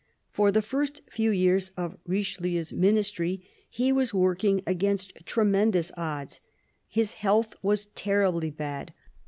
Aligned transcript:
For 0.31 0.51
the 0.51 0.63
first 0.63 1.03
few 1.11 1.29
years 1.29 1.71
of 1.77 1.95
Richelieu's 2.07 2.73
ministry 2.73 3.45
he 3.69 3.91
was 3.91 4.15
working 4.15 4.63
against 4.65 5.13
tremendous 5.27 5.91
odds. 5.95 6.41
His 6.87 7.13
health 7.21 7.53
was 7.61 7.85
terribly 7.85 8.49
bad. 8.49 8.95